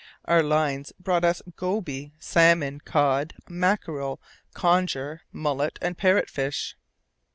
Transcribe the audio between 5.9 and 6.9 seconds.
parrot fish.